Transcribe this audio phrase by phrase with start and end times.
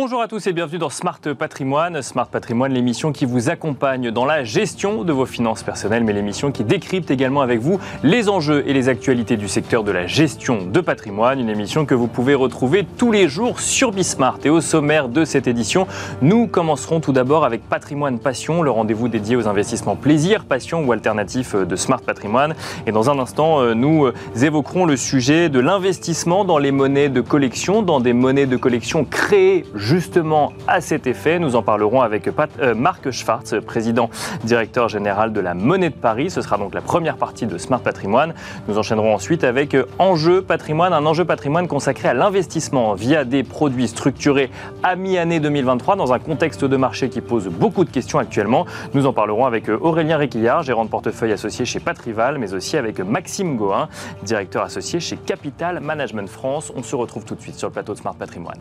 [0.00, 2.02] Bonjour à tous et bienvenue dans Smart Patrimoine.
[2.02, 6.52] Smart Patrimoine, l'émission qui vous accompagne dans la gestion de vos finances personnelles, mais l'émission
[6.52, 10.66] qui décrypte également avec vous les enjeux et les actualités du secteur de la gestion
[10.66, 11.40] de patrimoine.
[11.40, 14.38] Une émission que vous pouvez retrouver tous les jours sur Bismart.
[14.44, 15.88] Et au sommaire de cette édition,
[16.22, 20.92] nous commencerons tout d'abord avec Patrimoine Passion, le rendez-vous dédié aux investissements plaisir, passion ou
[20.92, 22.54] alternatif de Smart Patrimoine.
[22.86, 27.82] Et dans un instant, nous évoquerons le sujet de l'investissement dans les monnaies de collection,
[27.82, 31.38] dans des monnaies de collection créées justement à cet effet.
[31.38, 34.10] Nous en parlerons avec euh, Marc Schwartz, président
[34.44, 36.28] directeur général de la Monnaie de Paris.
[36.28, 38.34] Ce sera donc la première partie de Smart Patrimoine.
[38.68, 43.42] Nous enchaînerons ensuite avec euh, Enjeu Patrimoine, un enjeu patrimoine consacré à l'investissement via des
[43.42, 44.50] produits structurés
[44.82, 48.66] à mi-année 2023 dans un contexte de marché qui pose beaucoup de questions actuellement.
[48.92, 52.76] Nous en parlerons avec euh, Aurélien Réquillard, gérant de portefeuille associé chez Patrival, mais aussi
[52.76, 53.88] avec Maxime Gohin,
[54.22, 56.70] directeur associé chez Capital Management France.
[56.76, 58.58] On se retrouve tout de suite sur le plateau de Smart Patrimoine.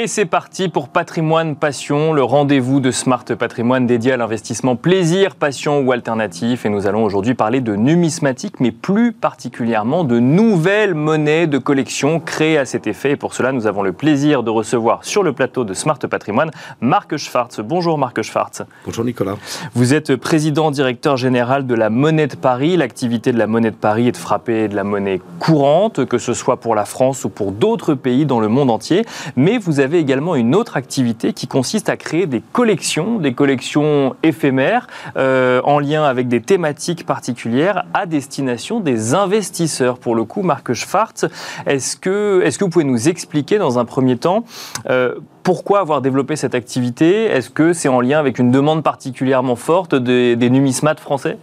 [0.00, 5.34] Et c'est parti pour Patrimoine Passion, le rendez-vous de Smart Patrimoine dédié à l'investissement plaisir,
[5.34, 6.64] passion ou alternatif.
[6.64, 12.20] Et nous allons aujourd'hui parler de numismatique, mais plus particulièrement de nouvelles monnaies de collection
[12.20, 13.10] créées à cet effet.
[13.10, 16.52] Et pour cela, nous avons le plaisir de recevoir sur le plateau de Smart Patrimoine
[16.80, 17.58] Marc Schwartz.
[17.58, 18.62] Bonjour Marc Schwartz.
[18.84, 19.34] Bonjour Nicolas.
[19.74, 22.76] Vous êtes président directeur général de la Monnaie de Paris.
[22.76, 26.34] L'activité de la Monnaie de Paris est de frapper de la monnaie courante, que ce
[26.34, 29.04] soit pour la France ou pour d'autres pays dans le monde entier.
[29.34, 33.32] Mais vous avez avez également une autre activité qui consiste à créer des collections, des
[33.32, 34.86] collections éphémères
[35.16, 39.98] euh, en lien avec des thématiques particulières à destination des investisseurs.
[39.98, 41.24] Pour le coup, Marc Schwartz,
[41.64, 44.44] est-ce que, est que vous pouvez nous expliquer dans un premier temps
[44.90, 47.24] euh, pourquoi avoir développé cette activité?
[47.24, 51.38] Est-ce que c'est en lien avec une demande particulièrement forte des, des numismates français?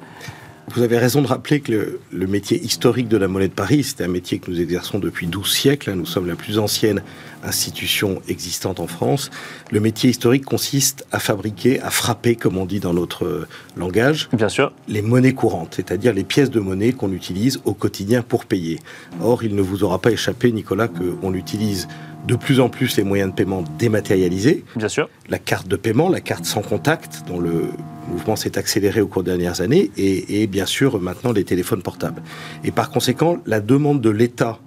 [0.73, 4.03] Vous avez raison de rappeler que le, métier historique de la monnaie de Paris, c'est
[4.03, 5.93] un métier que nous exerçons depuis 12 siècles.
[5.93, 7.03] Nous sommes la plus ancienne
[7.43, 9.29] institution existante en France.
[9.71, 14.27] Le métier historique consiste à fabriquer, à frapper, comme on dit dans notre euh, langage,
[14.33, 14.73] Bien sûr.
[14.87, 18.79] les monnaies courantes, c'est-à-dire les pièces de monnaie qu'on utilise au quotidien pour payer.
[19.21, 21.87] Or, il ne vous aura pas échappé, Nicolas, qu'on utilise
[22.27, 24.63] de plus en plus les moyens de paiement dématérialisés.
[24.75, 25.09] Bien sûr.
[25.29, 27.69] La carte de paiement, la carte sans contact, dont le
[28.09, 32.21] mouvement s'est accéléré au cours des dernières années, et, bien sûr maintenant les téléphones portables.
[32.63, 34.59] Et par conséquent, la demande de l'État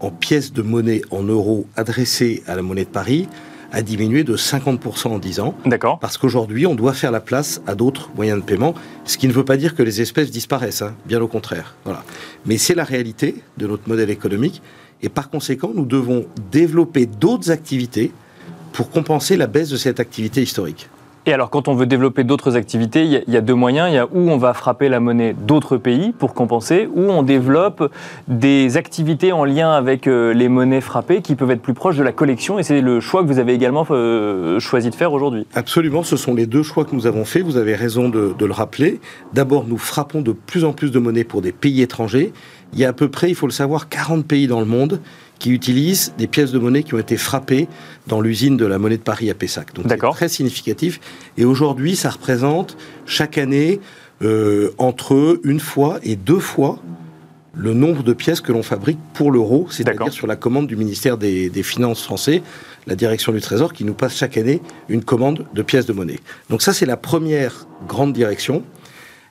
[0.00, 3.28] en pièces de monnaie en euros adressées à la monnaie de Paris
[3.74, 5.54] a diminué de 50% en 10 ans.
[5.66, 5.98] D'accord.
[5.98, 8.74] Parce qu'aujourd'hui, on doit faire la place à d'autres moyens de paiement,
[9.04, 11.74] ce qui ne veut pas dire que les espèces disparaissent, hein, bien au contraire.
[11.84, 12.04] Voilà.
[12.46, 14.62] Mais c'est la réalité de notre modèle économique,
[15.02, 18.12] et par conséquent, nous devons développer d'autres activités
[18.72, 20.88] pour compenser la baisse de cette activité historique.
[21.26, 23.88] Et alors, quand on veut développer d'autres activités, il y, a deux moyens.
[23.90, 27.22] Il y a où on va frapper la monnaie d'autres pays pour compenser, ou on
[27.22, 27.90] développe
[28.28, 32.02] des activités en lien avec euh, les monnaies frappées qui peuvent être plus proches de
[32.02, 32.58] la collection.
[32.58, 35.46] Et c'est le choix que vous avez également euh, choisi de faire aujourd'hui.
[35.54, 37.42] Absolument, ce sont les deux choix que nous avons faits.
[37.42, 39.00] Vous avez raison de, de le rappeler.
[39.32, 42.34] D'abord, nous frappons de plus en plus de monnaies pour des pays étrangers.
[42.74, 45.00] Il y a à peu près, il faut le savoir, 40 pays dans le monde
[45.38, 47.68] qui utilisent des pièces de monnaie qui ont été frappées
[48.06, 49.74] dans l'usine de la monnaie de Paris à Pessac.
[49.74, 51.00] Donc c'est très significatif.
[51.36, 53.80] Et aujourd'hui, ça représente chaque année
[54.22, 56.78] euh, entre une fois et deux fois
[57.56, 61.16] le nombre de pièces que l'on fabrique pour l'euro, c'est-à-dire sur la commande du ministère
[61.18, 62.42] des, des, Finances français,
[62.86, 66.18] la direction du Trésor, qui nous passe chaque année une commande de pièces de monnaie.
[66.50, 68.64] Donc ça, c'est la première grande direction.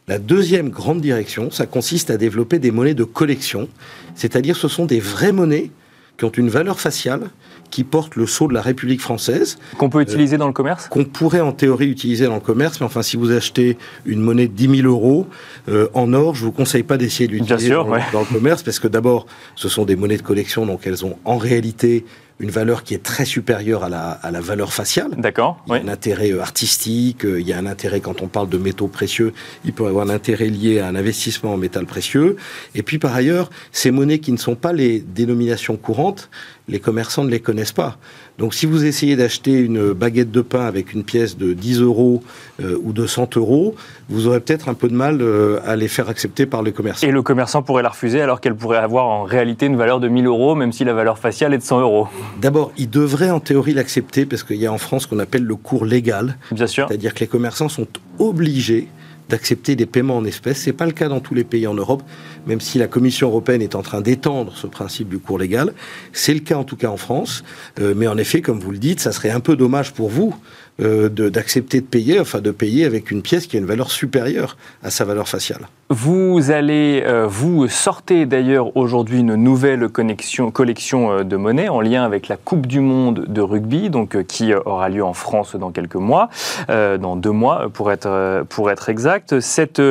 [0.07, 3.69] La deuxième grande direction, ça consiste à développer des monnaies de collection,
[4.15, 5.71] c'est-à-dire ce sont des vraies monnaies
[6.17, 7.29] qui ont une valeur faciale,
[7.71, 9.57] qui portent le sceau de la République française.
[9.77, 10.87] Qu'on peut utiliser dans le commerce?
[10.89, 14.47] Qu'on pourrait en théorie utiliser dans le commerce, mais enfin si vous achetez une monnaie
[14.47, 15.27] de 10 000 euros
[15.69, 18.79] euh, en or, je vous conseille pas d'essayer de l'utiliser dans, dans, le commerce, parce
[18.79, 19.25] que d'abord,
[19.55, 22.05] ce sont des monnaies de collection, donc elles ont en réalité
[22.39, 25.11] une valeur qui est très supérieure à la, à la valeur faciale.
[25.17, 25.63] D'accord.
[25.67, 28.27] Il y a un intérêt euh, artistique, euh, il y a un intérêt quand on
[28.27, 29.33] parle de métaux précieux,
[29.65, 32.37] il peut y avoir un intérêt lié à un investissement en métal précieux.
[32.75, 36.29] Et puis par ailleurs, ces monnaies qui ne sont pas les dénominations courantes,
[36.67, 37.97] les commerçants ne les connaissent pas.
[38.39, 42.23] Donc si vous essayez d'acheter une baguette de pain avec une pièce de 10 euros
[42.61, 43.75] euh, ou de 100 euros,
[44.09, 47.05] vous aurez peut-être un peu de mal euh, à les faire accepter par les commerçants.
[47.05, 50.07] Et le commerçant pourrait la refuser alors qu'elle pourrait avoir en réalité une valeur de
[50.07, 52.07] 1000 euros, même si la valeur faciale est de 100 euros.
[52.41, 55.43] D'abord, il devrait en théorie l'accepter parce qu'il y a en France ce qu'on appelle
[55.43, 56.37] le cours légal.
[56.51, 56.87] Bien sûr.
[56.87, 57.87] C'est-à-dire que les commerçants sont
[58.19, 58.87] obligés
[59.29, 60.63] d'accepter des paiements en espèces.
[60.63, 62.03] Ce n'est pas le cas dans tous les pays en Europe,
[62.45, 65.73] même si la Commission européenne est en train d'étendre ce principe du cours légal.
[66.11, 67.43] C'est le cas en tout cas en France.
[67.79, 70.35] Euh, mais en effet, comme vous le dites, ça serait un peu dommage pour vous
[70.81, 74.57] euh, d'accepter de, payer, enfin de payer avec une pièce qui a une valeur supérieure
[74.83, 75.67] à sa valeur faciale.
[75.89, 81.81] Vous allez, euh, vous sortez d'ailleurs aujourd'hui une nouvelle connexion, collection euh, de monnaie en
[81.81, 85.55] lien avec la Coupe du Monde de rugby, donc euh, qui aura lieu en France
[85.55, 86.29] dans quelques mois,
[86.67, 89.39] dans deux mois pour être pour être exact.
[89.39, 89.81] Cette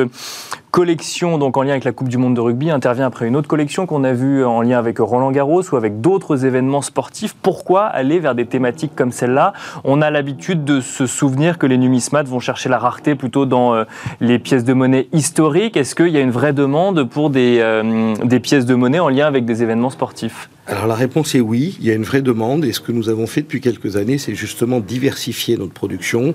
[0.73, 3.47] collection donc en lien avec la Coupe du Monde de rugby intervient après une autre
[3.47, 7.35] collection qu'on a vue en lien avec Roland Garros ou avec d'autres événements sportifs.
[7.43, 9.53] Pourquoi aller vers des thématiques comme celle-là?
[9.83, 13.75] On a l'habitude de se souvenir que les numismates vont chercher la rareté plutôt dans
[13.75, 13.83] euh,
[14.19, 15.77] les pièces de monnaie historiques.
[15.77, 19.09] Est-ce qu'il y a une vraie demande pour des, euh, des pièces de monnaie en
[19.09, 20.49] lien avec des événements sportifs?
[20.65, 23.09] Alors la réponse est oui, il y a une vraie demande et ce que nous
[23.09, 26.33] avons fait depuis quelques années, c'est justement diversifier notre production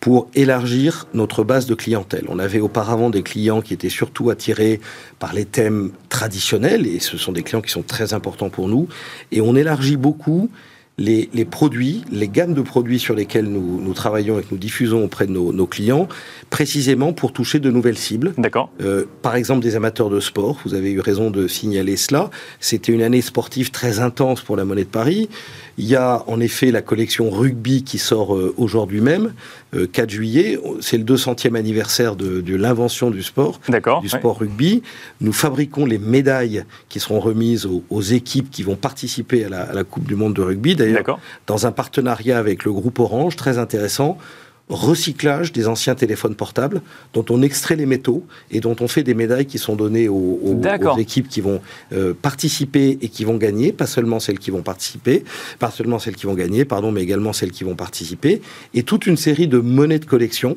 [0.00, 2.24] pour élargir notre base de clientèle.
[2.28, 4.80] On avait auparavant des clients qui étaient surtout attirés
[5.18, 8.88] par les thèmes traditionnels et ce sont des clients qui sont très importants pour nous
[9.32, 10.50] et on élargit beaucoup
[10.98, 15.26] les, produits, les gammes de produits sur lesquels nous, travaillons et que nous diffusons auprès
[15.26, 16.08] de nos, clients,
[16.50, 18.34] précisément pour toucher de nouvelles cibles.
[18.36, 18.70] D'accord.
[18.80, 22.30] Euh, par exemple, des amateurs de sport, vous avez eu raison de signaler cela.
[22.60, 25.28] C'était une année sportive très intense pour la Monnaie de Paris.
[25.78, 29.32] Il y a en effet la collection rugby qui sort euh, aujourd'hui même,
[29.72, 30.58] 4 euh, juillet.
[30.80, 33.60] C'est le 200e anniversaire de, l'invention du sport,
[34.02, 34.82] du sport rugby.
[35.20, 39.74] Nous fabriquons les médailles qui seront remises aux, équipes qui vont participer à la, à
[39.74, 40.74] la Coupe du Monde de rugby.
[40.74, 40.87] D'ailleurs,
[41.46, 44.18] dans un partenariat avec le groupe Orange, très intéressant
[44.68, 46.82] recyclage des anciens téléphones portables
[47.14, 50.60] dont on extrait les métaux et dont on fait des médailles qui sont données aux,
[50.98, 51.60] équipes qui vont
[51.92, 55.24] euh, participer et qui vont gagner, pas seulement celles qui vont participer,
[55.58, 58.42] pas seulement celles qui vont gagner, pardon, mais également celles qui vont participer,
[58.74, 60.56] et toute une série de monnaies de collection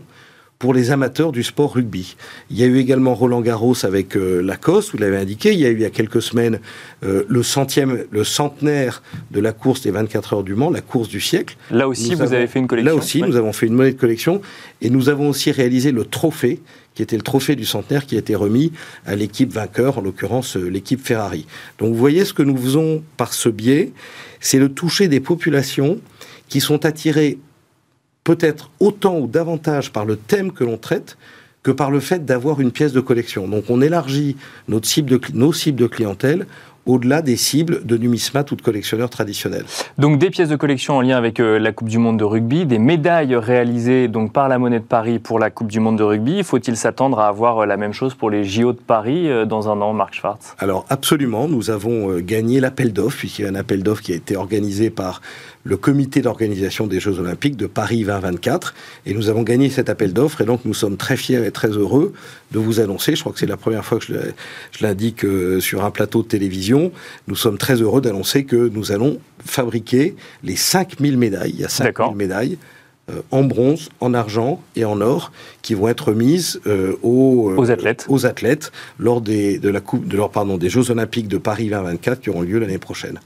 [0.61, 2.15] pour les amateurs du sport rugby.
[2.51, 5.53] Il y a eu également Roland Garros avec euh, Lacoste, vous l'avez indiqué.
[5.53, 6.59] Il y a eu il y a quelques semaines
[7.03, 11.09] euh, le centième, le centenaire de la course des 24 heures du Mans, la course
[11.09, 11.57] du siècle.
[11.71, 12.93] Là aussi, vous avez fait une collection.
[12.93, 14.39] Là aussi, nous avons fait une monnaie de collection
[14.83, 16.59] et nous avons aussi réalisé le trophée
[16.93, 18.71] qui était le trophée du centenaire qui a été remis
[19.07, 21.47] à l'équipe vainqueur, en l'occurrence euh, l'équipe Ferrari.
[21.79, 23.93] Donc vous voyez ce que nous faisons par ce biais,
[24.39, 25.97] c'est le toucher des populations
[26.49, 27.39] qui sont attirées
[28.23, 31.18] peut-être autant ou davantage par le thème que l'on traite
[31.63, 33.47] que par le fait d'avoir une pièce de collection.
[33.47, 34.35] Donc on élargit
[34.68, 36.47] notre cible de, nos cibles de clientèle
[36.88, 39.65] au-delà des cibles de numismates ou de collectionneurs traditionnels.
[39.97, 42.65] Donc des pièces de collection en lien avec euh, la Coupe du Monde de rugby,
[42.65, 46.03] des médailles réalisées donc par la Monnaie de Paris pour la Coupe du Monde de
[46.03, 46.44] rugby.
[46.44, 49.69] Faut-il s'attendre à avoir euh, la même chose pour les JO de Paris euh, dans
[49.69, 50.56] un an, Marc Schwartz?
[50.57, 54.15] Alors absolument, nous avons gagné l'appel d'offres, puisqu'il y a un appel d'offres qui a
[54.15, 55.21] été organisé par
[55.63, 58.73] le comité d'organisation des Jeux Olympiques de Paris 2024.
[59.05, 60.41] Et nous avons gagné cet appel d'offres.
[60.41, 62.13] Et donc, nous sommes très fiers et très heureux
[62.51, 65.25] de vous annoncer, je crois que c'est la première fois que je l'indique
[65.61, 66.91] sur un plateau de télévision,
[67.27, 71.51] nous sommes très heureux d'annoncer que nous allons fabriquer les 5000 médailles.
[71.53, 72.57] Il y a 5000 médailles.
[73.09, 75.31] Euh, en bronze, en argent et en or,
[75.63, 78.05] qui vont être mises euh, aux, euh, aux, athlètes.
[78.09, 81.69] aux athlètes lors des, de la coupe, de leur, pardon, des Jeux Olympiques de Paris
[81.69, 83.19] 2024 qui auront lieu l'année prochaine.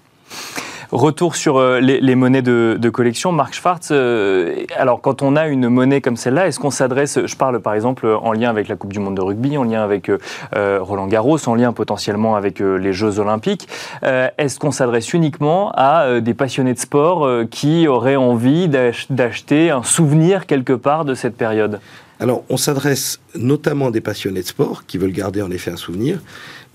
[0.92, 3.32] Retour sur euh, les, monnaies de, collection.
[3.32, 7.36] Marc Schwartz, euh, alors quand on a une monnaie comme celle-là, est-ce qu'on s'adresse, je
[7.36, 10.10] parle par exemple en lien avec la Coupe du Monde de rugby, en lien avec
[10.10, 13.68] euh, Roland Garros, en lien potentiellement avec les Jeux Olympiques,
[14.04, 20.46] est-ce qu'on s'adresse uniquement à des passionnés de sport qui auraient envie d'acheter un souvenir
[20.46, 21.80] quelque part de cette période?
[22.20, 25.78] Alors, on s'adresse notamment à des passionnés de sport qui veulent garder en effet un
[25.78, 26.22] souvenir,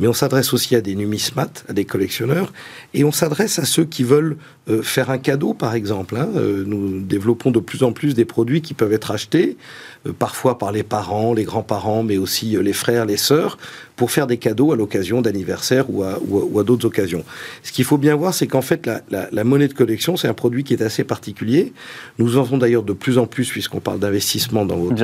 [0.00, 2.52] mais on s'adresse aussi à des numismates, à des collectionneurs,
[2.94, 4.36] et on s'adresse à ceux qui veulent
[4.68, 6.16] euh, faire un cadeau, par exemple.
[6.16, 6.28] Hein.
[6.36, 9.58] Euh, nous développons de plus en plus des produits qui peuvent être achetés,
[10.06, 13.58] euh, parfois par les parents, les grands-parents, mais aussi les frères, les sœurs,
[13.96, 17.22] pour faire des cadeaux à l'occasion d'anniversaire ou à, d'autres occasions.
[17.62, 20.64] Ce qu'il faut bien voir, c'est qu'en fait, la, monnaie de collection, c'est un produit
[20.64, 21.74] qui est assez particulier.
[22.18, 24.94] Nous en faisons d'ailleurs de plus en plus, puisqu'on parle d'investissement dans votre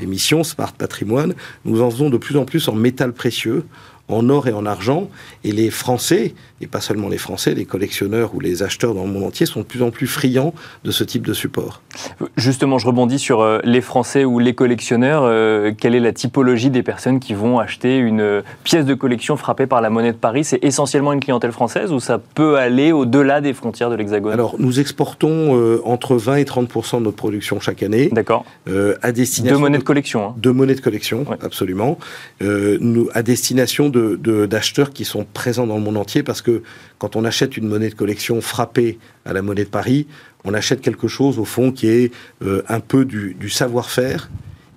[0.00, 1.34] émission Smart Patrimoine,
[1.66, 3.64] nous en faisons de plus en plus en métal précieux,
[4.08, 5.08] en or et en argent.
[5.44, 9.10] Et les Français, et pas seulement les Français, les collectionneurs ou les acheteurs dans le
[9.10, 11.82] monde entier sont de plus en plus friands de ce type de support.
[12.36, 15.22] Justement, je rebondis sur euh, les Français ou les collectionneurs.
[15.24, 19.66] Euh, quelle est la typologie des personnes qui vont acheter une pièce de collection frappée
[19.66, 20.44] par la monnaie de Paris?
[20.44, 24.32] C'est essentiellement une clientèle française ou ça peut aller au-delà des frontières de l'Hexagone?
[24.32, 28.10] Alors, nous exportons euh, entre 20 et 30% de notre production chaque année.
[28.12, 28.44] D'accord.
[29.02, 30.28] à destination de monnaie de, collection.
[30.28, 30.34] Hein.
[30.36, 31.98] De monnaie de collection, absolument.
[32.40, 36.62] nous, à destination d'acheteurs qui sont présents dans le monde entier parce que
[36.98, 40.06] quand on achète une monnaie de collection frappée à la monnaie de Paris,
[40.44, 44.30] on achète quelque chose au fond qui est euh, un peu du, savoir-faire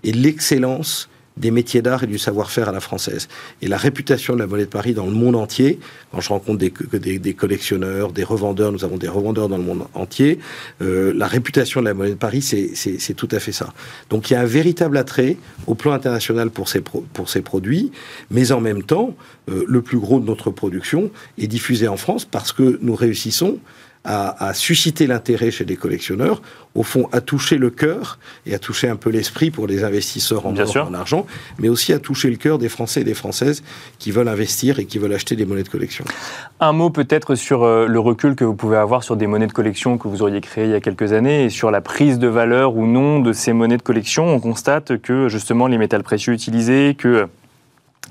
[0.03, 3.27] et l'excellence des métiers d'art et du savoir-faire à la française.
[3.61, 5.79] Et la réputation de la monnaie de Paris dans le monde entier,
[6.11, 10.39] quand je rencontre des, collectionneurs, des revendeurs, nous avons des revendeurs dans le monde entier,
[10.81, 13.73] euh, la réputation de la monnaie de Paris, c'est tout à fait ça.
[14.09, 17.91] Donc il y a un véritable attrait au plan international pour ces, pour ces produits,
[18.31, 19.15] mais en même temps,
[19.49, 23.59] euh, le plus gros de notre production est diffusé en France parce que nous réussissons
[24.07, 26.41] à, susciter l'intérêt chez les collectionneurs,
[26.75, 30.45] au fond à toucher le cœur et à toucher un peu l'esprit pour les investisseurs
[30.45, 31.25] en, en argent,
[31.59, 33.63] mais aussi à toucher le cœur des Français et des Françaises
[33.99, 36.05] qui veulent investir et qui veulent acheter des monnaies de collection.
[36.59, 39.51] Un mot peut-être sur euh, le recul que vous pouvez avoir sur des monnaies de
[39.51, 42.27] collection que vous auriez créées il y a quelques années et sur la prise de
[42.27, 44.27] valeur ou non de ces monnaies de collection.
[44.27, 47.27] On constate que justement les métals précieux utilisés, que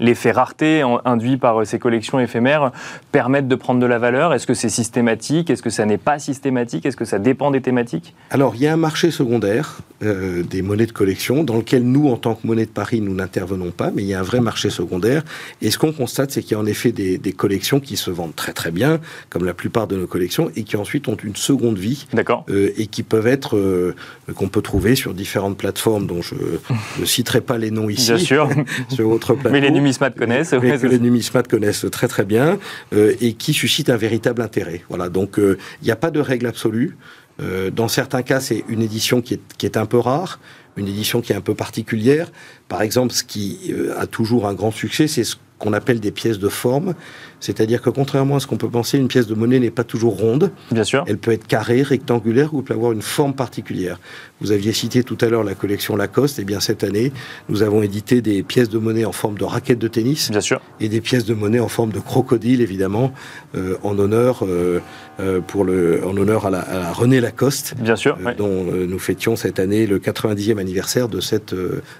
[0.00, 2.72] l'effet rareté induit par euh, ces collections éphémères
[3.12, 5.50] permettent de prendre de la valeur Est-ce que c'est systématique?
[5.50, 6.86] Est-ce que ça n'est pas systématique?
[6.86, 8.14] Est-ce que ça dépend des thématiques?
[8.30, 12.08] Alors, il y a un marché secondaire euh, des monnaies de collection dans lequel nous,
[12.08, 14.40] en tant que monnaie de Paris, nous n'intervenons pas, mais il y a un vrai
[14.40, 15.22] marché secondaire.
[15.62, 18.34] Et ce qu'on constate, c'est qu'il y a en effet des, collections qui se vendent
[18.34, 19.00] très très bien,
[19.30, 22.06] comme la plupart de nos collections, et qui ensuite ont une seconde vie.
[22.12, 22.44] D'accord.
[22.48, 23.94] Euh, et qui peuvent être,
[24.34, 26.34] qu'on peut trouver sur différentes plateformes dont je
[27.00, 28.12] ne citerai pas les noms ici.
[28.12, 28.48] Bien sûr.
[28.88, 30.50] sur votre plateforme numismates connaissent.
[30.50, 32.58] que les numismates connaissent très très bien
[32.92, 34.82] euh, et qui suscitent un véritable intérêt.
[34.88, 36.96] Voilà, donc euh, il n'y a pas de règle absolue.
[37.40, 40.40] Euh, dans certains cas, c'est une édition qui est, qui est un peu rare,
[40.76, 42.30] une édition qui est un peu particulière.
[42.68, 46.38] Par exemple, ce qui a toujours un grand succès, c'est ce qu'on appelle des pièces
[46.38, 46.94] de forme.
[47.40, 50.16] C'est-à-dire que contrairement à ce qu'on peut penser, une pièce de monnaie n'est pas toujours
[50.18, 50.50] ronde.
[50.70, 51.04] Bien sûr.
[51.06, 53.98] Elle peut être carrée, rectangulaire ou peut avoir une forme particulière.
[54.40, 56.38] Vous aviez cité tout à l'heure la collection Lacoste.
[56.38, 57.12] Eh bien cette année,
[57.48, 60.30] nous avons édité des pièces de monnaie en forme de raquette de tennis.
[60.30, 60.60] Bien sûr.
[60.80, 63.12] Et des pièces de monnaie en forme de crocodile, évidemment,
[63.54, 64.80] euh, en honneur euh,
[65.20, 67.74] euh, pour le, en honneur à la, René Lacoste.
[67.78, 68.18] Bien sûr.
[68.36, 71.54] Dont nous fêtions cette année le 90e anniversaire de cette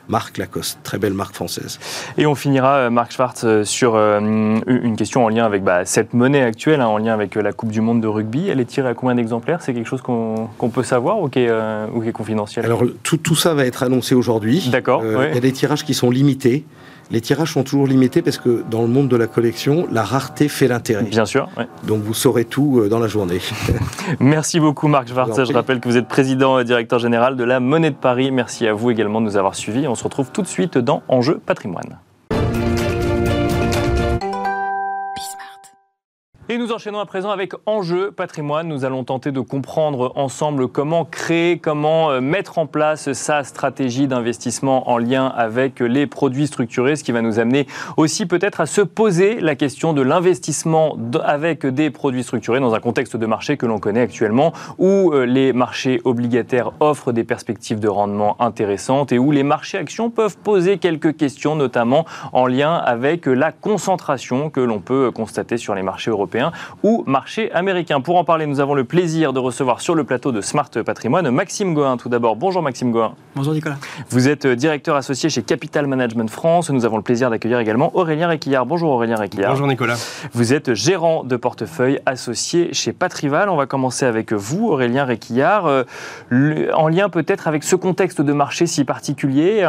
[0.08, 1.78] marque Lacoste, très belle marque française.
[2.18, 6.80] Et on finira, Marc Schwartz, sur une question en lien avec bah, cette monnaie actuelle,
[6.80, 8.48] hein, en lien avec la Coupe du Monde de rugby.
[8.48, 9.60] Elle est tirée à combien d'exemplaires?
[9.60, 11.50] C'est quelque chose qu'on peut savoir ou qui est,
[11.92, 12.12] ou qui est
[12.58, 14.68] alors, tout, tout, ça va être annoncé aujourd'hui.
[14.70, 15.02] D'accord.
[15.04, 16.64] Euh, il y a des tirages qui sont limités.
[17.10, 20.48] Les tirages sont toujours limités parce que dans le monde de la collection, la rareté
[20.48, 21.04] fait l'intérêt.
[21.04, 21.48] Bien sûr.
[21.84, 23.38] Donc vous saurez tout euh, dans la journée.
[24.20, 25.44] Merci beaucoup Marc Schwartz.
[25.44, 28.32] Je rappelle que vous êtes président et directeur général de la Monnaie de Paris.
[28.32, 29.86] Merci à vous également de nous avoir suivis.
[29.86, 31.98] On se retrouve tout de suite dans Enjeu patrimoine.
[36.48, 38.68] Et nous enchaînons à présent avec Enjeu patrimoine.
[38.68, 44.06] Nous allons tenter de comprendre ensemble comment créer, comment euh, mettre en place sa stratégie
[44.06, 48.66] d'investissement en lien avec les produits structurés, ce qui va nous amener aussi peut-être à
[48.66, 53.56] se poser la question de l'investissement avec des produits structurés dans un contexte de marché
[53.56, 59.10] que l'on connaît actuellement, où euh, les marchés obligataires offrent des perspectives de rendement intéressantes
[59.10, 64.48] et où les marchés actions peuvent poser quelques questions, notamment en lien avec la concentration
[64.48, 66.35] que l'on peut constater sur les marchés européens
[66.82, 68.00] ou marché américain.
[68.00, 71.30] Pour en parler, nous avons le plaisir de recevoir sur le plateau de Smart Patrimoine
[71.30, 71.96] Maxime Goin.
[71.96, 73.14] Tout d'abord, bonjour Maxime Goin.
[73.34, 73.76] Bonjour Nicolas.
[74.10, 76.70] Vous êtes directeur associé chez Capital Management France.
[76.70, 78.66] Nous avons le plaisir d'accueillir également Aurélien Réquillard.
[78.66, 79.52] Bonjour Aurélien Réquillard.
[79.52, 79.96] Bonjour Nicolas.
[80.32, 83.48] Vous êtes gérant de portefeuille associé chez Patrival.
[83.48, 85.66] On va commencer avec vous, Aurélien Réquillard.
[85.66, 85.84] Euh,
[86.74, 89.62] en lien peut-être avec ce contexte de marché si particulier,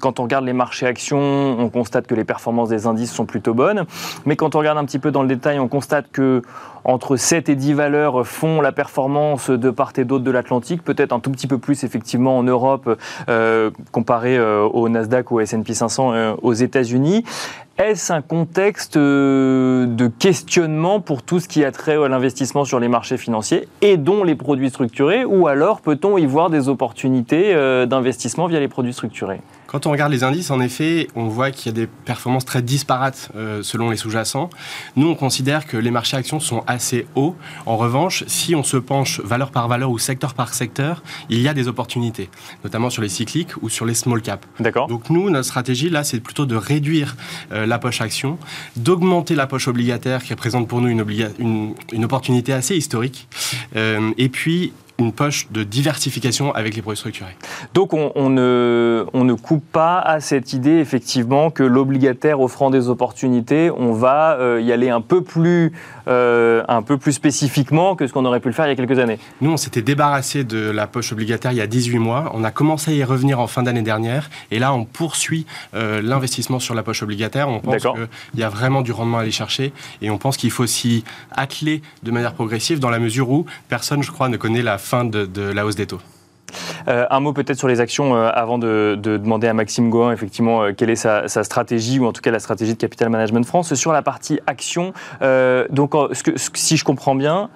[0.00, 3.54] quand on regarde les marchés actions, on constate que les performances des indices sont plutôt
[3.54, 3.84] bonnes.
[4.24, 6.42] Mais quand on regarde un petit peu dans le détail, on constate que
[6.86, 11.12] entre 7 et 10 valeurs font la performance de part et d'autre de l'Atlantique, peut-être
[11.12, 12.98] un tout petit peu plus effectivement en Europe
[13.28, 17.24] euh, comparé euh, au Nasdaq ou au S&P 500 euh, aux États-Unis.
[17.78, 22.88] Est-ce un contexte de questionnement pour tout ce qui a trait à l'investissement sur les
[22.88, 27.54] marchés financiers et dont les produits structurés ou alors peut-on y voir des opportunités
[27.86, 29.40] d'investissement via les produits structurés?
[29.76, 32.62] Quand on regarde les indices, en effet, on voit qu'il y a des performances très
[32.62, 34.48] disparates euh, selon les sous-jacents.
[34.96, 37.36] Nous, on considère que les marchés actions sont assez hauts.
[37.66, 41.46] En revanche, si on se penche valeur par valeur ou secteur par secteur, il y
[41.48, 42.30] a des opportunités,
[42.64, 44.48] notamment sur les cycliques ou sur les small caps.
[44.60, 44.86] D'accord.
[44.86, 47.14] Donc nous, notre stratégie là, c'est plutôt de réduire
[47.52, 48.38] euh, la poche action,
[48.76, 53.28] d'augmenter la poche obligataire qui représente pour nous une, une, opportunité assez historique,
[53.76, 57.36] euh, et puis une poche de diversification avec les produits structurés.
[57.74, 62.88] Donc on, ne, on, ne, coupe pas à cette idée effectivement que l'obligataire offrant des
[62.88, 65.72] opportunités, on va euh, y aller un peu, plus,
[66.08, 68.76] euh, un peu plus spécifiquement que ce qu'on aurait pu le faire il y a
[68.76, 69.18] quelques années.
[69.40, 72.32] Nous, on s'était débarrassé de la poche obligataire il y a 18 mois.
[72.34, 74.30] On a commencé à y revenir en fin d'année dernière.
[74.50, 77.48] Et là, on poursuit euh, l'investissement sur la poche obligataire.
[77.48, 79.72] On pense qu'il y a vraiment du rendement à aller chercher.
[80.00, 84.02] Et on pense qu'il faut s'y atteler de manière progressive dans la mesure où personne,
[84.02, 86.00] je crois, ne connaît la fin de, la hausse des taux.
[86.86, 90.96] un mot peut-être sur les actions avant de, demander à Maxime Goin effectivement quelle est
[90.96, 94.38] sa, stratégie ou en tout cas la stratégie de Capital Management France sur la partie
[94.46, 94.92] action.
[95.70, 95.94] donc
[96.54, 97.50] si je comprends bien,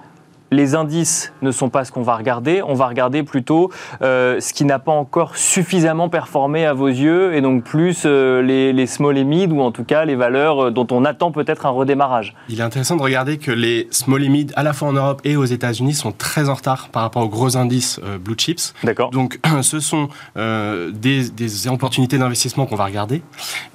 [0.51, 3.71] les indices ne sont pas ce qu'on va regarder, on va regarder plutôt
[4.03, 8.43] euh, ce qui n'a pas encore suffisamment performé à vos yeux, et donc plus euh,
[8.43, 11.67] les, small et mid, ou en tout cas les valeurs euh, dont on attend peut-être
[11.67, 12.35] un redémarrage.
[12.49, 15.21] Il est intéressant de regarder que les small et mid, à la fois en Europe
[15.25, 18.75] et aux États-Unis, sont très en retard par rapport aux gros indices blue chips.
[18.83, 19.11] D'accord.
[19.11, 23.23] Donc ce sont des, des, opportunités d'investissement qu'on va regarder.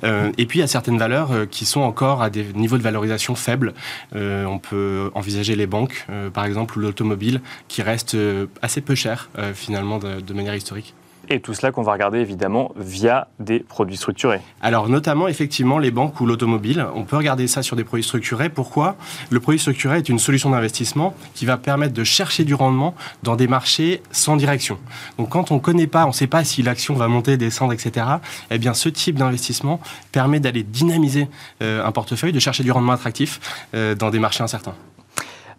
[0.03, 3.35] et puis il y a certaines valeurs qui sont encore à des niveaux de valorisation
[3.35, 3.73] faibles.
[4.13, 9.29] on peut envisager les banques, par exemple ou l'automobile, qui reste euh, assez peu cher
[9.37, 10.93] euh, finalement de, manière historique.
[11.27, 14.41] Et tout cela qu'on va regarder évidemment via des produits structurés.
[14.61, 18.49] Alors notamment effectivement les banques ou l'automobile, on peut regarder ça sur des produits structurés.
[18.49, 18.95] Pourquoi?
[19.31, 22.93] Le produit structuré est une solution d'investissement qui va permettre de chercher du rendement
[23.23, 24.77] dans des marchés sans direction.
[25.17, 27.73] Donc quand on ne connaît pas, on ne sait pas si l'action va monter, descendre,
[27.73, 28.05] etc.
[28.51, 29.79] Eh bien ce type d'investissement
[30.11, 31.27] permet d'aller dynamiser
[31.63, 34.75] euh, un portefeuille, de chercher du rendement attractif dans des marchés incertains.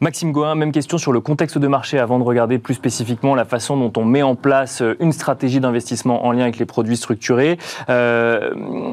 [0.00, 3.46] Maxime Goin, même question sur le contexte de marché avant de regarder plus spécifiquement la
[3.46, 6.98] façon dont on met en place euh, une stratégie d'investissement en lien avec les produits
[6.98, 7.58] structurés.
[7.88, 8.50] Euh,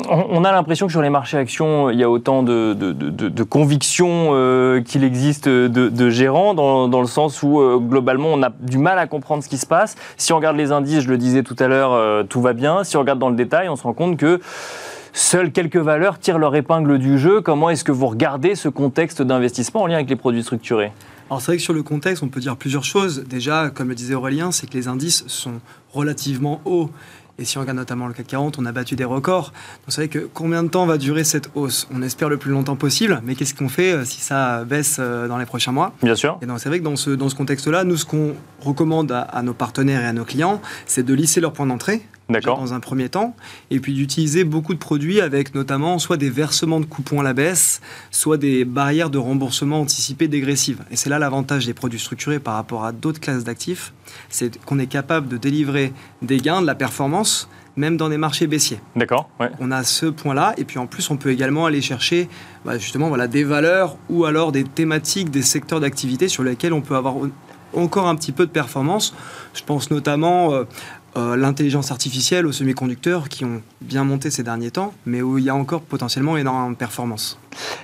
[0.09, 4.29] on, a l'impression que sur les marchés actions, il y a autant de, de, convictions
[4.31, 8.97] euh, qu'il existe de, gérants, dans, dans, le sens où globalement on a du mal
[8.97, 9.95] à comprendre ce qui se passe.
[10.17, 12.83] Si on regarde les indices, je le disais tout à l'heure, tout va bien.
[12.83, 14.39] Si on regarde dans le détail, on se rend compte que
[15.15, 17.39] Seules quelques valeurs tirent leur épingle du jeu.
[17.39, 20.91] Comment est-ce que vous regardez ce contexte d'investissement en lien avec les produits structurés?
[21.29, 23.23] Alors c'est vrai que sur le contexte, on peut dire plusieurs choses.
[23.29, 25.61] Déjà, comme le disait Aurélien, c'est que les indices sont
[25.93, 26.89] relativement hauts.
[27.37, 29.51] Et si on regarde notamment le CAC 40, on a battu des records.
[29.51, 31.87] Donc c'est vrai que combien de temps va durer cette hausse?
[31.93, 35.27] On espère le plus longtemps possible, mais qu'est-ce qu'on fait euh, si ça baisse euh,
[35.27, 35.93] dans les prochains mois?
[36.01, 36.39] Bien sûr.
[36.41, 39.21] Et donc c'est vrai que dans ce, dans ce contexte-là, nous, ce qu'on recommande à,
[39.21, 42.01] à, nos partenaires et à nos clients, c'est de lisser leurs points d'entrée
[42.41, 43.35] dans un premier temps,
[43.71, 47.33] et puis d'utiliser beaucoup de produits avec notamment soit des versements de coupons à la
[47.33, 50.83] baisse, soit des barrières de remboursement anticipées dégressives.
[50.91, 53.93] Et c'est là l'avantage des produits structurés par rapport à d'autres classes d'actifs,
[54.29, 58.47] c'est qu'on est capable de délivrer des gains, de la performance, même dans des marchés
[58.47, 58.79] baissiers.
[58.95, 59.29] D'accord.
[59.59, 62.29] On a ce point-là, et puis en plus, on peut également aller chercher
[62.65, 66.81] bah, justement voilà, des valeurs ou alors des thématiques, des secteurs d'activité sur lesquels on
[66.81, 67.15] peut avoir
[67.73, 69.15] encore un petit peu de performance.
[69.53, 70.65] Je pense notamment euh,
[71.15, 75.43] euh, l'intelligence artificielle aux semi-conducteurs qui ont bien monté ces derniers temps, mais où il
[75.43, 77.39] y a encore potentiellement énormément de performance.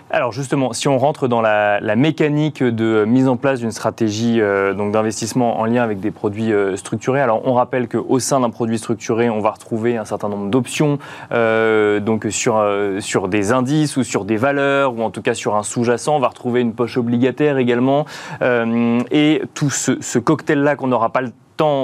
[0.09, 4.73] Alors justement, si on rentre dans la, mécanique de mise en place d'une stratégie euh,
[4.73, 8.79] d'investissement en lien avec des produits euh, structurés, alors on rappelle qu'au sein d'un produit
[8.79, 10.97] structuré, on va retrouver un certain nombre d'options,
[11.29, 12.65] donc sur,
[12.99, 16.19] sur des indices ou sur des valeurs, ou en tout cas sur un sous-jacent, on
[16.19, 18.05] va retrouver une poche obligataire également,
[18.41, 21.31] et tout ce, ce cocktail-là qu'on n'aura pas le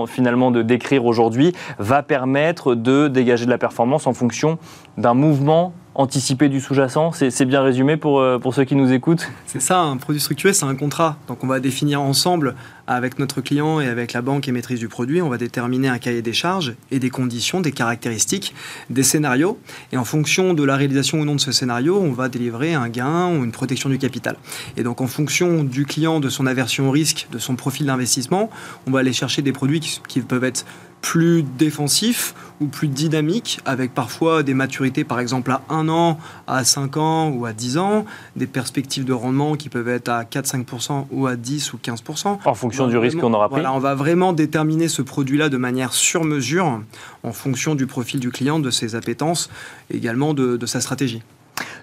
[0.08, 4.58] finalement de décrire aujourd'hui va permettre de dégager de la performance en fonction
[4.98, 9.28] d'un mouvement anticiper du sous-jacent C'est bien résumé pour, euh, pour ceux qui nous écoutent
[9.48, 11.18] C'est ça, un produit structuré, c'est un contrat.
[11.28, 12.56] Donc on va définir ensemble
[12.88, 16.22] avec notre client et avec la banque émettrice du produit, on va déterminer un cahier
[16.22, 18.54] des charges et des conditions, des caractéristiques,
[18.90, 19.58] des scénarios.
[19.92, 22.90] Et en fonction de la réalisation ou non de ce scénario, on va délivrer un
[22.90, 24.36] gain ou une protection du capital.
[24.78, 28.50] Et donc en fonction du client, de son aversion au risque, de son profil d'investissement,
[28.86, 30.66] on va aller chercher des produits qui, qui peuvent être
[31.02, 36.64] plus défensif ou plus dynamique, avec parfois des maturités par exemple à 1 an, à
[36.64, 41.08] 5 ans ou à 10 ans, des perspectives de rendement qui peuvent être à 4-5%
[41.12, 42.38] ou à 10 ou 15%.
[42.46, 43.56] En fonction du risque qu'on aura pris.
[43.56, 46.82] Voilà, on va vraiment déterminer ce produit-là de manière sur mesure
[47.24, 49.50] en fonction du profil du client, de ses appétences,
[49.94, 51.22] également de, sa stratégie.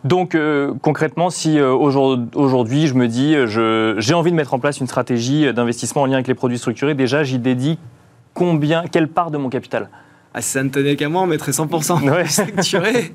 [0.04, 4.80] Donc euh, concrètement, si euh, aujourd'hui je me dis j'ai envie de mettre en place
[4.80, 7.78] une stratégie d'investissement en lien avec les produits structurés, déjà j'y dédie
[8.35, 9.88] combien, quelle part de mon capital?
[10.35, 12.27] Ah, si ça ne tenait qu'à moi, on mettrait 100% ouais.
[12.29, 13.12] structuré.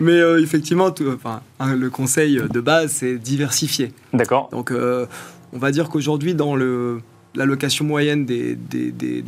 [0.00, 3.92] Mais euh, effectivement, tout, enfin, le conseil de base, c'est diversifier.
[4.12, 4.48] D'accord.
[4.50, 5.06] Donc, euh,
[5.52, 7.00] on va dire qu'aujourd'hui, dans le,
[7.34, 8.56] l'allocation moyenne des,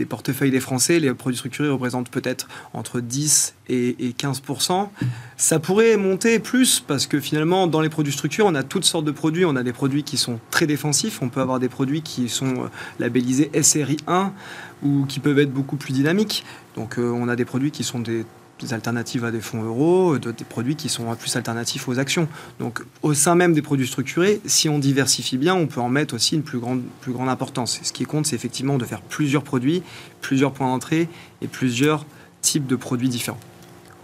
[0.08, 4.88] portefeuilles des Français, les produits structurés représentent peut-être entre 10 et, 15%
[5.36, 9.04] Ça pourrait monter plus parce que finalement, dans les produits structurés, on a toutes sortes
[9.04, 9.44] de produits.
[9.44, 11.20] On a des produits qui sont très défensifs.
[11.22, 14.32] On peut avoir des produits qui sont euh, labellisés SRI 1
[14.82, 16.44] ou qui peuvent être beaucoup plus dynamiques.
[16.76, 18.24] Donc, euh, on a des produits qui sont des
[18.60, 22.28] des alternatives à des fonds euros, des produits qui sont plus alternatifs aux actions.
[22.58, 26.14] Donc au sein même des produits structurés, si on diversifie bien, on peut en mettre
[26.14, 27.80] aussi une plus grande, plus grande importance.
[27.82, 29.82] Ce qui compte, c'est effectivement de faire plusieurs produits,
[30.20, 31.08] plusieurs points d'entrée
[31.42, 32.06] et plusieurs
[32.40, 33.40] types de produits différents.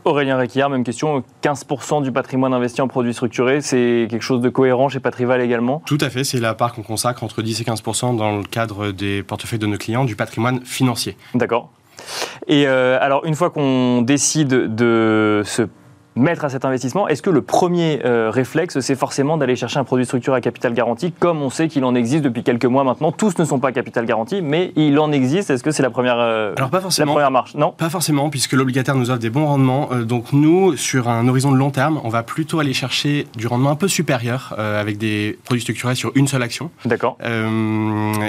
[0.04, 1.22] Aurélien Requillard, même question.
[1.42, 5.80] 15% du patrimoine investi en produits structurés, c'est quelque chose de cohérent chez Patrival également?
[5.86, 8.90] Tout à fait, c'est la part qu'on consacre entre 10 et 15% dans le cadre
[8.90, 11.16] des portefeuilles de nos clients du patrimoine financier.
[11.34, 11.70] D'accord.
[12.46, 15.62] Et euh, alors, une fois qu'on décide de se
[16.14, 19.84] mettre à cet investissement, est-ce que le premier euh, réflexe, c'est forcément d'aller chercher un
[19.84, 23.12] produit structuré à capital garanti, comme on sait qu'il en existe depuis quelques mois maintenant?
[23.12, 25.50] Tous ne sont pas à capital garanti, mais il en existe.
[25.50, 27.12] Est-ce que c'est la première euh, Alors pas forcément.
[27.12, 27.72] La première marche, non?
[27.72, 29.88] Pas forcément, puisque l'obligataire nous offre des bons rendements.
[29.92, 33.46] Euh, donc nous, sur un horizon de long terme, on va plutôt aller chercher du
[33.46, 36.70] rendement un peu supérieur avec des produits structurés sur une seule action.
[36.84, 37.16] D'accord.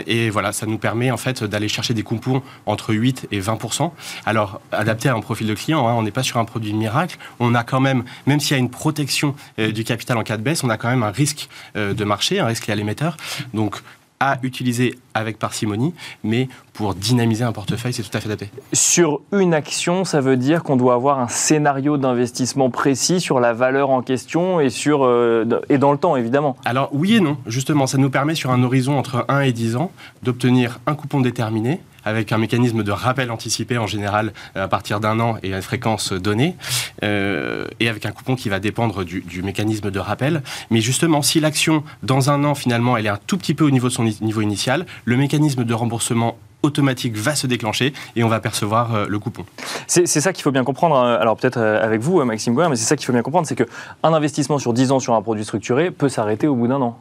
[0.07, 3.91] et voilà, ça nous permet en fait d'aller chercher des coupons entre 8 et 20%
[4.25, 7.17] Alors adapté à un profil de client, hein, on n'est pas sur un produit miracle.
[7.39, 10.37] On a quand même, même s'il y a une protection euh, du capital en cas
[10.37, 12.75] de baisse, on a quand même un risque euh, de marché, un risque lié à
[12.75, 13.17] l'émetteur.
[13.55, 13.77] Donc,
[14.19, 15.91] à utiliser avec parcimonie,
[16.23, 18.51] mais pour dynamiser un portefeuille, c'est tout à fait adapté.
[18.73, 23.53] Sur une action, ça veut dire qu'on doit avoir un scénario d'investissement précis sur la
[23.53, 26.55] valeur en question et, sur, euh, et dans le temps, évidemment.
[26.65, 29.77] Alors oui et non, justement, ça nous permet sur un horizon entre 1 et 10
[29.77, 34.99] ans d'obtenir un coupon déterminé avec un mécanisme de rappel anticipé en général à partir
[34.99, 36.55] d'un an et à une fréquence donnée,
[37.03, 40.41] euh, et avec un coupon qui va dépendre du, mécanisme de rappel.
[40.69, 43.71] Mais justement, si l'action, dans un an, finalement, elle est un tout petit peu au
[43.71, 48.29] niveau de son niveau initial, le mécanisme de remboursement automatique va se déclencher et on
[48.29, 49.45] va percevoir euh, le coupon.
[49.87, 51.17] C'est ça qu'il faut bien comprendre, hein.
[51.19, 53.55] alors peut-être euh, avec vous, Maxime Gouin, mais c'est ça qu'il faut bien comprendre, c'est
[53.55, 56.97] qu'un investissement sur 10 ans sur un produit structuré peut s'arrêter au bout d'un an.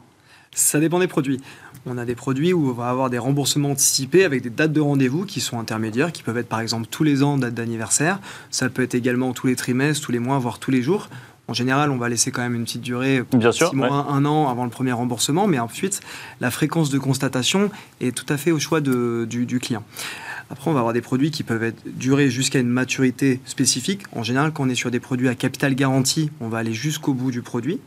[0.53, 1.39] Ça dépend des produits.
[1.85, 4.79] On a des produits où on va avoir des remboursements anticipés avec des dates de
[4.79, 8.19] rendez-vous qui sont intermédiaires, qui peuvent être par exemple tous les ans, date d'anniversaire.
[8.51, 11.09] Ça peut être également tous les trimestres, tous les mois, voire tous les jours.
[11.49, 14.49] En général, on va laisser quand même une petite durée, Bien sûr, mois, un an
[14.49, 15.99] avant le premier remboursement, mais ensuite,
[16.39, 19.83] la fréquence de constatation est tout à fait au choix du, du client.
[20.53, 24.03] Après, on va avoir des produits qui peuvent être durer jusqu'à une maturité spécifique.
[24.11, 27.15] En général, quand on est sur des produits à capital garanti, on va aller jusqu'au
[27.15, 27.79] bout du produit.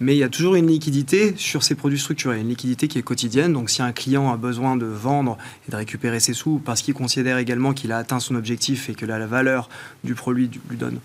[0.00, 3.02] Mais il y a toujours une liquidité sur ces produits structurés, une liquidité qui est
[3.02, 3.54] quotidienne.
[3.54, 6.92] Donc, si un client a besoin de vendre et de récupérer ses sous parce qu'il
[6.92, 9.70] considère également qu'il a atteint son objectif et que la valeur
[10.04, 11.00] du produit lui donne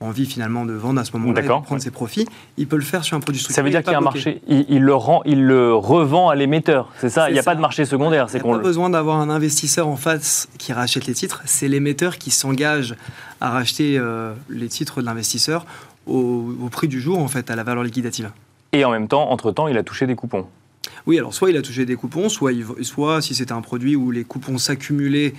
[0.00, 3.02] envie finalement de vendre à ce moment-là, de prendre ses profits, il peut le faire
[3.02, 3.56] sur un produit structuré.
[3.56, 6.36] Ça veut dire qu'il y a un marché, il, le rend, il le revend à
[6.36, 8.26] l'émetteur, c'est ça Il n'y a pas de marché secondaire.
[8.32, 11.66] Il n'y a pas besoin d'avoir un investisseur en face qui rachète les titres, c'est
[11.66, 12.94] l'émetteur qui s'engage
[13.40, 15.66] à racheter euh, les titres de l'investisseur
[16.06, 18.30] au, prix du jour, en fait, à la valeur liquidative.
[18.72, 20.46] Et en même temps, entre-temps, il a touché des coupons.
[21.06, 24.10] Oui, alors soit il a touché des coupons, soit, soit si c'était un produit où
[24.10, 25.34] les coupons s'accumulaient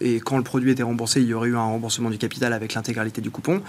[0.00, 2.74] et quand le produit était remboursé, il y aurait eu un remboursement du capital avec
[2.74, 3.62] l'intégralité du coupon.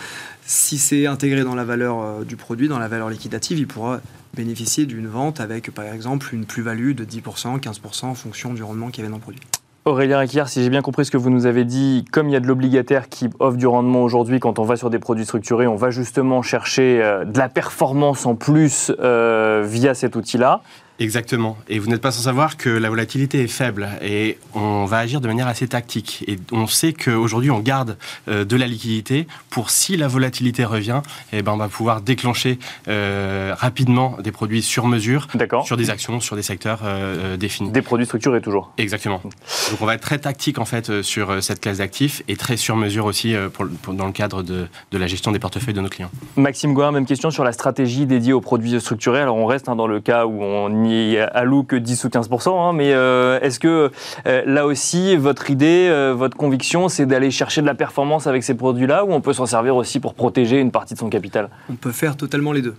[0.45, 4.01] Si c'est intégré dans la valeur euh, du produit, dans la valeur liquidative, il pourra
[4.33, 8.89] bénéficier d'une vente avec, par exemple, une plus-value de 10%, 15% en fonction du rendement
[8.89, 9.41] qu'il y avait dans le produit.
[9.83, 12.35] Aurélien Requier, si j'ai bien compris ce que vous nous avez dit, comme il y
[12.35, 15.65] a de l'obligataire qui offre du rendement aujourd'hui, quand on va sur des produits structurés,
[15.65, 20.61] on va justement chercher euh, de la performance en plus euh, via cet outil-là.
[21.01, 21.57] Exactement.
[21.67, 25.19] Et vous n'êtes pas sans savoir que la volatilité est faible et on va agir
[25.19, 26.23] de manière assez tactique.
[26.27, 31.01] Et on sait qu'aujourd'hui, on garde euh, de la liquidité pour si la volatilité revient,
[31.33, 35.25] eh ben, on va pouvoir déclencher euh, rapidement des produits sur mesure,
[35.65, 37.71] sur des actions, sur des secteurs euh, définis.
[37.71, 38.71] Des produits structurés toujours.
[38.77, 39.21] Exactement.
[39.23, 42.75] Donc on va être très tactique en fait sur cette classe d'actifs et très sur
[42.75, 46.11] mesure aussi pour, dans le cadre de, de, la gestion des portefeuilles de nos clients.
[46.35, 49.21] Maxime Gouin, même question sur la stratégie dédiée aux produits structurés.
[49.21, 50.90] Alors on reste hein, dans le cas où on y
[51.33, 53.91] alloue que 10 ou 15 hein, mais euh, est-ce que
[54.25, 58.43] euh, là aussi, votre idée, euh, votre conviction, c'est d'aller chercher de la performance avec
[58.43, 61.49] ces produits-là, ou on peut s'en servir aussi pour protéger une partie de son capital?
[61.69, 62.75] On peut faire totalement les deux.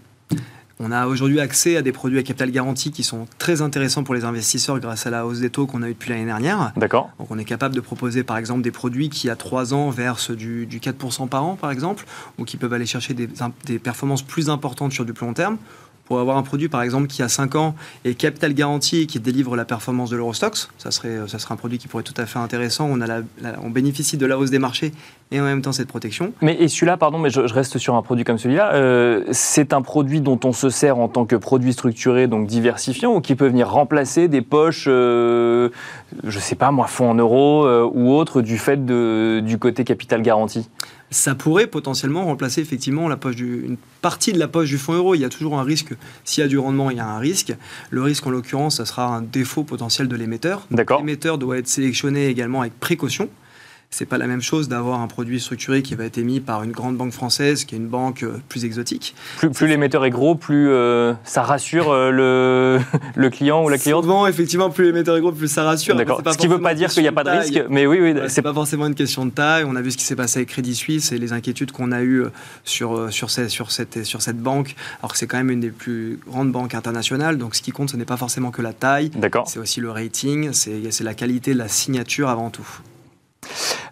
[0.84, 4.14] On a aujourd'hui accès à des produits à capital garanti qui sont très intéressants pour
[4.14, 6.72] les investisseurs grâce à la hausse des taux qu'on a eu depuis l'année dernière.
[6.76, 7.10] D'accord.
[7.20, 10.32] Donc on est capable de proposer par exemple des produits qui à 3 ans versent
[10.32, 12.04] du, 4% par an par exemple,
[12.38, 13.28] ou qui peuvent aller chercher des,
[13.66, 15.58] des performances plus importantes sur du plus long terme
[16.12, 19.18] pour avoir un produit par exemple qui a 5 ans et capital garanti et qui
[19.18, 22.20] délivre la performance de l'Eurostox, ça serait, ça serait un produit qui pourrait être tout
[22.20, 22.86] à fait intéressant.
[22.86, 23.22] On, a
[23.62, 24.92] on bénéficie de la hausse des marchés
[25.30, 26.34] et en même temps cette protection.
[26.42, 29.80] Mais et celui-là, pardon, mais je, reste sur un produit comme celui-là, euh, c'est un
[29.80, 33.48] produit dont on se sert en tant que produit structuré, donc diversifiant, ou qui peut
[33.48, 35.70] venir remplacer des poches, euh,
[36.24, 40.20] je sais pas moi, fonds en euros euh, ou autres, du fait du côté capital
[40.20, 40.68] garanti?
[41.12, 44.94] Ça pourrait potentiellement remplacer effectivement la poche du, une partie de la poche du fonds
[44.94, 45.14] euro.
[45.14, 45.94] Il y a toujours un risque.
[46.24, 47.54] S'il y a du rendement, il y a un risque.
[47.90, 50.66] Le risque, en l'occurrence, ça sera un défaut potentiel de l'émetteur.
[50.98, 53.28] L'émetteur doit être sélectionné également avec précaution.
[53.94, 56.72] C'est pas la même chose d'avoir un produit structuré qui va être émis par une
[56.72, 59.14] grande banque française, qui est une banque euh, plus exotique.
[59.36, 62.80] Plus, plus l'émetteur est gros, plus euh, ça rassure euh, le,
[63.14, 64.04] le client ou la cliente.
[64.04, 65.94] Souvent, effectivement, plus l'émetteur est gros, plus ça rassure.
[65.94, 66.22] D'accord.
[66.26, 67.38] Ce qui ne veut pas dire qu'il n'y a pas de taille.
[67.40, 69.64] risque, mais oui, oui, Ouais, c'est pas forcément une question de taille.
[69.66, 72.02] On a vu ce qui s'est passé avec Crédit Suisse et les inquiétudes qu'on a
[72.02, 72.24] eues
[72.64, 75.70] sur, sur, ces- sur, cette, sur cette banque, alors que c'est quand même une des
[75.70, 77.36] plus grandes banques internationales.
[77.36, 79.48] Donc ce qui compte, ce n'est pas forcément que la taille, D'accord.
[79.48, 82.66] c'est aussi le rating, c'est c'est la qualité de la signature avant tout.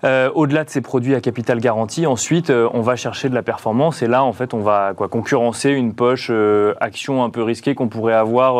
[0.05, 3.43] Euh, Au-delà de ces produits à capital garanti, ensuite, euh, on va chercher de la
[3.43, 7.75] performance et là, en fait, on va concurrencer une poche euh, action un peu risquée
[7.75, 8.55] qu'on pourrait avoir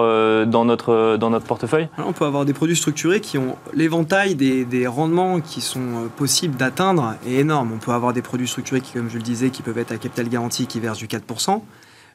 [0.47, 5.61] dans, notre, portefeuille on peut avoir des produits structurés qui ont l'éventail des, rendements qui
[5.61, 7.71] sont possibles d'atteindre est énorme.
[7.75, 9.97] On peut avoir des produits structurés qui, comme je le disais, qui peuvent être à
[9.97, 11.61] capital garanti, qui versent du 4%.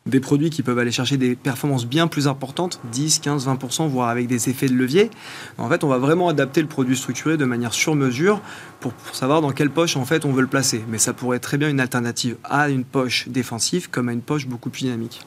[0.07, 4.09] Des produits qui peuvent aller chercher des performances bien plus importantes, 10, 15, 20%, voire
[4.09, 5.09] avec des effets de levier.
[5.57, 8.39] En fait, on va vraiment adapter le produit structuré de manière sur mesure
[8.81, 10.85] pour, savoir dans quelle poche en fait on veut le placer.
[10.89, 14.21] Mais ça pourrait être très bien une alternative à une poche défensive comme à une
[14.21, 15.25] poche beaucoup plus dynamique.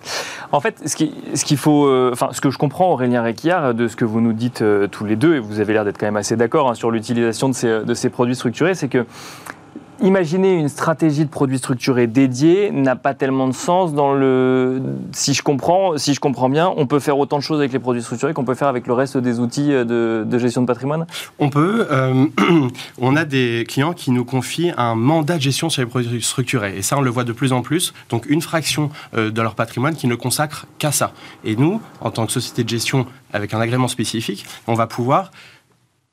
[0.53, 4.21] En fait, ce faut, euh, ce que je comprends, Aurélien Réquillard, de ce que vous
[4.21, 6.71] nous dites euh, tous les deux, et vous avez l'air d'être quand même assez d'accord
[6.71, 9.05] hein, sur l'utilisation de ces produits structurés, c'est que
[10.01, 14.81] imaginer une stratégie de produits structurés dédiée n'a pas tellement de sens dans le.
[15.13, 17.79] Si je comprends, si je comprends bien, on peut faire autant de choses avec les
[17.79, 20.67] produits structurés qu'on peut faire avec le reste des outils euh, de, de gestion de
[20.67, 21.07] patrimoine?
[21.39, 21.87] On peut.
[21.91, 22.27] euh,
[23.01, 26.77] on a des clients qui nous confient un mandat de gestion sur les produits structurés.
[26.77, 27.95] Et ça, on le voit de plus en plus.
[28.11, 31.13] Donc, une fraction euh, de leur patrimoine qui ne consacre qu'à ça.
[31.45, 35.31] Et nous, en tant que société de gestion avec un agrément spécifique, on va pouvoir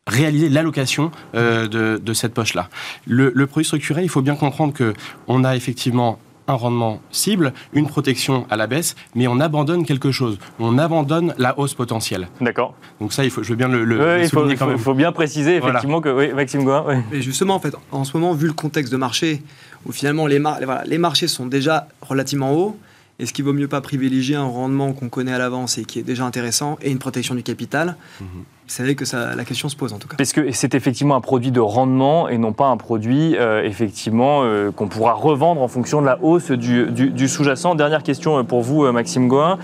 [0.09, 2.69] réaliser l'allocation euh, de, de cette poche-là.
[3.07, 4.93] Le, le produit structuré, il faut bien comprendre que
[5.27, 10.11] on a effectivement un rendement cible, une protection à la baisse, mais on abandonne quelque
[10.11, 10.37] chose.
[10.59, 12.27] On abandonne la hausse potentielle.
[12.39, 12.75] D'accord.
[13.01, 14.59] Donc ça, il faut, je veux bien le, le- Ouais, le il faut, souligner il
[14.59, 14.77] quand même.
[14.77, 15.79] faut bien préciser Voilà.
[15.79, 16.85] effectivement que oui, Maxime Goin.
[16.87, 16.95] oui.
[17.11, 19.41] Et justement, en fait, en ce moment, vu le contexte de marché,
[19.87, 22.77] où finalement les, mar- voilà, les marchés sont déjà relativement hauts,
[23.17, 26.03] est-ce qu'il vaut mieux pas privilégier un rendement qu'on connaît à l'avance et qui est
[26.03, 27.95] déjà intéressant et une protection du capital?
[28.21, 28.27] Mhm.
[28.67, 30.15] Vous savez que la question se pose en tout cas.
[30.17, 34.41] Parce que c'est effectivement un produit de rendement et non pas un produit euh, effectivement
[34.43, 37.75] euh, qu'on pourra revendre en fonction de la hausse du, du- sous-jacent.
[37.75, 39.59] Dernière question euh, pour vous, Maxime Goin.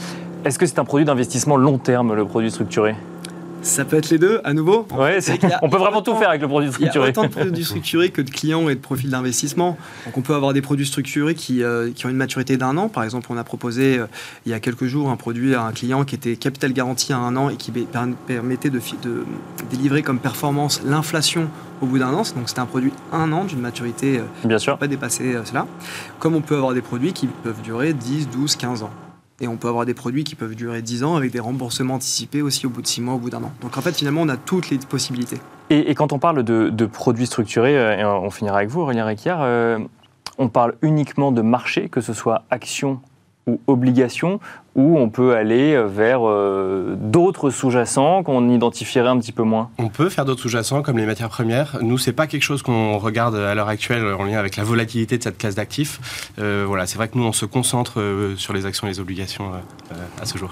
[0.46, 2.96] Est-ce que c'est un produit d'investissement long terme, le produit structuré?
[3.62, 4.88] Ça peut être les deux, à nouveau.
[4.98, 5.20] Ouais,
[5.62, 7.10] On peut vraiment tout faire avec le produit Il y a structuré.
[7.10, 9.78] autant de produits structurés que de clients et de profils d'investissement.
[10.06, 12.90] Donc on peut avoir des produits structurés qui, euh, qui ont une maturité d'un an.
[12.90, 14.08] Par exemple, on a proposé euh,
[14.46, 17.18] il y a quelques jours un produit à un client qui était capital garanti à
[17.18, 18.82] un an et qui permettait de
[19.70, 21.48] délivrer comme performance l'inflation
[21.82, 22.24] au bout d'un an.
[22.36, 24.78] Donc c'était un produit un an d'une maturité euh, Bien sûr.
[24.78, 25.68] pas dépasser euh, cela.
[26.20, 28.92] Comme on peut avoir des produits qui peuvent durer 10, 12, 15 ans.
[29.42, 32.44] Et on peut avoir des produits qui peuvent durer 10 ans avec des remboursements anticipés
[32.44, 33.52] aussi au bout de 6 mois, au bout d'un an.
[33.62, 35.38] Donc en fait, finalement, on a toutes les possibilités.
[35.72, 39.40] Et, quand on parle de, produits structurés, euh, et on finira avec vous, Aurélien Réquillard,
[39.42, 39.80] euh,
[40.38, 43.00] on parle uniquement de marché, que ce soit action
[43.48, 44.40] ou obligation,
[44.76, 49.90] ou on peut aller vers euh, d'autres sous-jacents qu'on identifierait un petit peu moins On
[49.90, 51.78] peut faire d'autres sous-jacents comme les matières premières.
[51.82, 55.18] Nous, c'est pas quelque chose qu'on regarde à l'heure actuelle en lien avec la volatilité
[55.18, 56.32] de cette classe d'actifs.
[56.40, 59.00] Euh, voilà, c'est vrai que nous, on se concentre euh, sur les actions et les
[59.00, 59.58] obligations euh,
[59.94, 60.52] euh, à ce jour.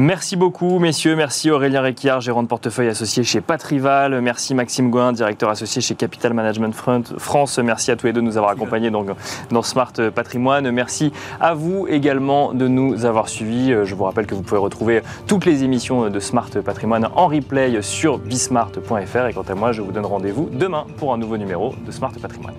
[0.00, 1.16] Merci beaucoup, messieurs.
[1.16, 4.20] Merci Aurélien Réquillard, gérant de portefeuille associé chez Patrival.
[4.20, 7.58] Merci Maxime Goin, directeur associé chez Capital Management France.
[7.58, 9.08] Merci à tous les deux de nous avoir accompagnés donc,
[9.50, 10.70] dans Smart Patrimoine.
[10.70, 13.74] Merci à vous également de nous avoir suivis.
[13.82, 17.82] Je vous rappelle que vous pouvez retrouver toutes les émissions de Smart Patrimoine en replay
[17.82, 19.26] sur bismart.fr.
[19.26, 22.12] Et quant à moi, je vous donne rendez-vous demain pour un nouveau numéro de Smart
[22.22, 22.54] Patrimoine.